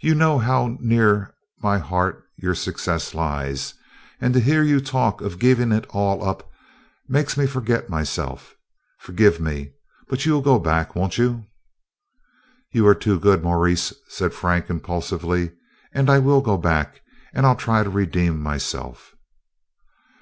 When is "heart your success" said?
1.76-3.12